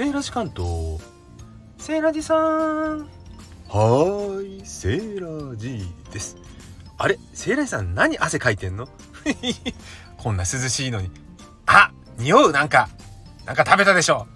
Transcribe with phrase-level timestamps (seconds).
[0.00, 0.98] セーラジ関東
[1.76, 3.00] セーラジさん。
[3.00, 6.38] はーいセーラジです。
[6.96, 8.88] あれセーラジさん何汗かいてんの？
[10.16, 11.10] こんな涼しいのに。
[11.66, 12.88] あ匂うなんか。
[13.44, 14.26] なんか食べたでしょ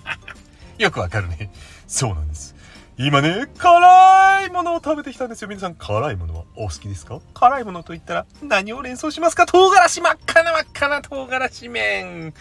[0.78, 1.52] よくわかるね。
[1.86, 2.54] そうなんです。
[2.96, 5.48] 今ね辛いものを食べてきたんですよ。
[5.48, 7.20] 皆さん辛いものはお好きですか？
[7.34, 9.44] 辛いものと言ったら何を連想しますか？
[9.44, 10.00] 唐辛子。
[10.00, 12.32] 真っ赤な真っ赤な唐辛子麺。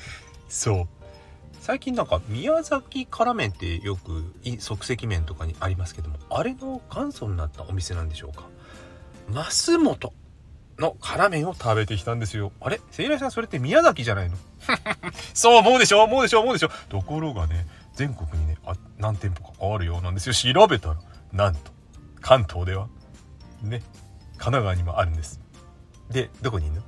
[0.48, 0.88] そう
[1.66, 4.24] 最近なんか宮崎辛麺ってよく
[4.60, 8.44] 即席麺とかにありますけどもあれの元祖になったお店なんでしょうか？
[9.32, 10.14] 増本
[10.78, 12.52] の辛麺を食べてきたんですよ。
[12.62, 12.80] あれ？
[12.92, 14.38] せいらさんそれって宮崎じゃないの？
[15.34, 20.36] そう思うでしょ思うでしょ思うでしょところがね全国にねあ何店舗かあるようなんですよ。
[20.54, 20.98] 調べたら
[21.34, 21.72] なんと
[22.22, 22.90] 関東では
[23.64, 23.82] ね
[24.38, 25.42] 神奈川にもあるんです。
[26.12, 26.82] でどこにいるの？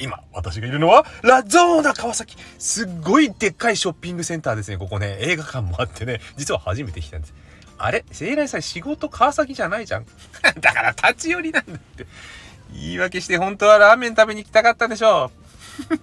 [0.00, 2.36] 今、私がいるのは、ラゾーナ川崎。
[2.58, 4.78] すっごいでっかいショッピングセンターですね。
[4.78, 7.34] ここね、映画館もあってね、実は初めて来たんです。
[7.78, 8.04] あれ？
[8.10, 10.06] 聖来さん仕事川崎じゃないじゃん？
[10.60, 12.06] だから立ち寄りなんだって。
[12.72, 15.30] 言い訳して本当はラーメン食べに行きたかったんでしょ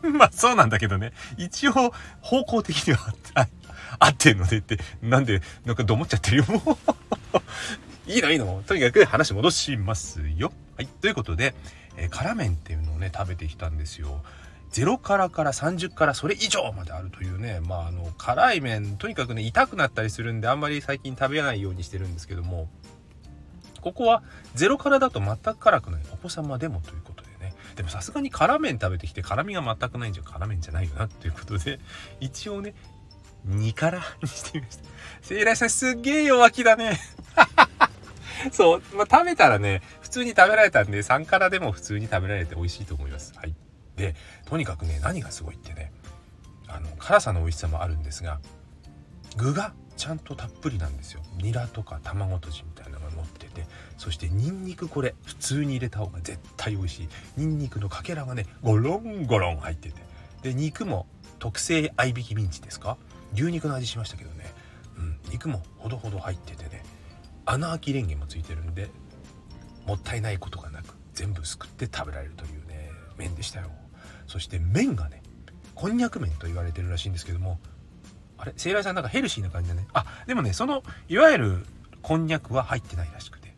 [0.04, 0.10] う。
[0.12, 1.12] まあそうなんだけどね。
[1.38, 3.14] 一応方向的には
[4.00, 6.46] 合ってんのでって、なんで、なんかどもっちゃってるよ。
[8.08, 8.64] いいのいいの。
[8.66, 10.52] とにかく話戻しますよ。
[10.78, 10.88] はい。
[10.88, 11.54] ということで、
[11.98, 14.22] えー、辛麺っていうのをね食べてきたんですよ。
[14.72, 22.68] 0辛から30辛それ以上まであるというねまああの辛い麺とにかくね痛くなったりするんであんまり最近食べないようにしてるんですけども
[23.80, 24.22] ここは
[24.56, 31.80] 0辛だと全く辛くないお子様でもということでねでもさすがに辛麺食べてきて辛みが全くないんじゃ辛麺じゃないよなということで
[32.20, 32.74] 一応ね
[33.48, 34.84] 2辛にしてみました。
[35.22, 37.00] 聖来さんすっげえ弱気だね。
[38.52, 43.34] そう、まあ、食べたらね、普通に食べられたんで、3辛でも普通に食べられて美味しいと思います。
[43.36, 43.56] はい。
[43.96, 44.16] で、
[44.46, 45.92] とにかくね、何がすごいってね、
[46.68, 48.40] あの、辛さの美味しさもあるんですが、
[49.38, 51.22] 具がちゃんとたっぷりなんですよ。
[51.38, 53.66] ニラとか卵とじみたいなのが乗ってて、
[53.98, 57.10] そしてニンニクこれ、普通に入れた方が絶対美味しい。
[57.38, 60.02] ニンニクのかけらがね、ゴロンゴロン入ってて。
[60.42, 61.08] で、肉も
[61.40, 62.98] 特製合いびきミンチですか？
[63.34, 64.46] 牛肉の味しましたけどね、
[64.98, 66.84] うん、肉もほどほど入っててね
[67.46, 68.90] 穴あきレンゲもついてるんで
[69.86, 73.70] もったいないことがなく全部すくって食べられるというね麺でしたよ。
[74.28, 75.22] そして麺がね
[75.76, 77.60] こんにゃく麺と言われてるらしいんですけども
[78.38, 78.54] あれ？
[78.58, 79.88] セイラさんなんかヘルシーな感じだね。
[79.94, 81.66] あでもねそのいわゆる
[82.02, 83.54] こんにゃくは入ってないらしくて。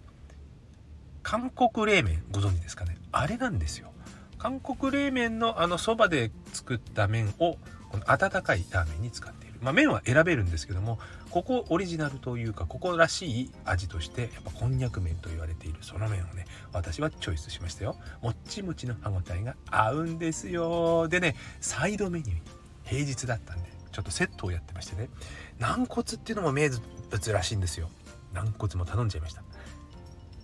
[1.23, 2.97] 韓国冷麺ご存知ですかね？
[3.11, 3.91] あれなんですよ。
[4.37, 7.57] 韓国冷麺のあのそばで作った麺を
[7.89, 10.99] この温かいラーメンに使ってまあ、麺は選べるんですけども
[11.31, 17.97] ここオリジナルというかここらしい味としてやっぱこんにゃく麺と言われているその麺をね私はチョイスしましたよ。
[18.21, 21.07] もっちもちの歯ごたえが合うんですよ。
[21.07, 22.33] でねサイドメニュー
[22.85, 25.09] 平日だったんでちょっとセットをやってましてね
[25.59, 26.69] 軟骨っていうのも名
[27.09, 27.89] 物らしいんですよ。
[28.33, 29.43] 軟骨も頼んじゃいました。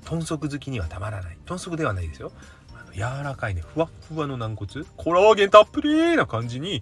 [0.06, 1.38] 豚足好きにはたまらない。
[1.46, 2.32] 豚足ではないですよ。
[2.76, 4.86] あの柔らかいねふわっふわの軟骨。
[4.98, 6.82] コラーゲンたっぷりな感じに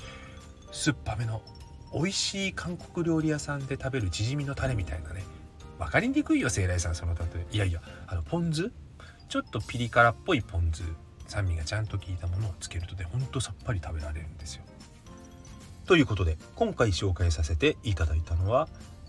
[0.71, 1.41] 酸っぱめの
[1.93, 5.23] 美味しい韓国料理屋さんで食べるチヂミのタレみたいなね。
[5.77, 7.45] 分かりにくいよ聖来さんその例え。
[7.51, 8.71] いやいやあのポン酢？
[9.27, 10.83] ちょっとピリ辛っぽいポン酢。
[11.27, 14.63] 酸味がちゃんと効いたものをつけるとねほんとさっぱり食べられるんですよ。
[15.85, 18.67] ということで今回紹介させていただいたのは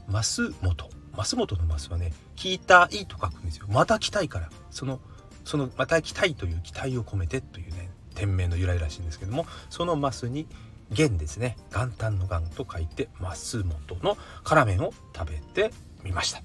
[0.09, 3.67] 増本増本の増はね「聞いたい」と書くんですよ。
[3.69, 4.51] また来たいから。
[4.71, 5.01] その
[5.45, 10.47] そのまた来たいという期待を込めてというね店名の由来らしいんですけどもそのマスに
[10.93, 11.57] 元ですね。
[11.73, 15.73] 元旦の元と書いて増本の辛麺を食べて
[16.05, 16.43] みました。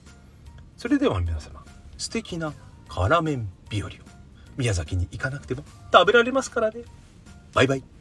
[0.78, 1.63] それでは皆様
[1.97, 2.53] 素敵な
[2.88, 3.91] 辛麺日和を
[4.57, 6.81] 宮崎に行かなくても食べられますからね。
[7.53, 7.97] バイバイ。